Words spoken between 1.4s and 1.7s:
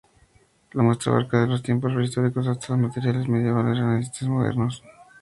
los